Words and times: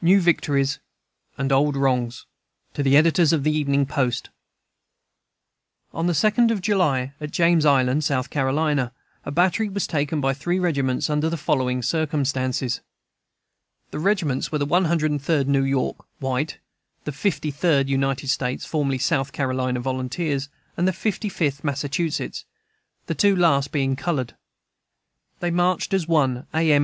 NEW 0.00 0.20
VICTORIES 0.20 0.78
AND 1.36 1.50
OLD 1.50 1.76
WRONGS 1.76 2.26
To 2.74 2.84
the 2.84 2.96
Editors 2.96 3.32
of 3.32 3.42
the 3.42 3.50
Evening 3.50 3.84
Post: 3.84 4.30
On 5.92 6.06
the 6.06 6.12
2d 6.12 6.52
of 6.52 6.60
July, 6.60 7.14
at 7.20 7.32
James 7.32 7.66
Island, 7.66 8.08
S. 8.08 8.28
C., 8.30 8.38
a 8.38 9.30
battery 9.32 9.68
was 9.68 9.88
taken 9.88 10.20
by 10.20 10.34
three 10.34 10.60
regiments, 10.60 11.10
under 11.10 11.28
the 11.28 11.36
following 11.36 11.82
circumstances: 11.82 12.80
The 13.90 13.98
regiments 13.98 14.52
were 14.52 14.58
the 14.58 14.66
One 14.66 14.84
Hundred 14.84 15.10
and 15.10 15.20
Third 15.20 15.48
New 15.48 15.64
York 15.64 15.96
(white), 16.20 16.60
the 17.02 17.10
Thirty 17.10 17.50
Third 17.50 17.88
United 17.88 18.28
States 18.28 18.64
(formerly 18.64 18.98
First 18.98 19.08
South 19.08 19.32
Carolina 19.32 19.80
Volunteers), 19.80 20.48
and 20.76 20.86
the 20.86 20.92
Fifty 20.92 21.28
Fifth 21.28 21.64
Massachusetts, 21.64 22.44
the 23.06 23.16
two 23.16 23.34
last 23.34 23.72
being 23.72 23.96
colored. 23.96 24.36
They 25.40 25.50
marched 25.50 25.92
at 25.92 26.02
one 26.06 26.46
A. 26.54 26.70
M. 26.70 26.74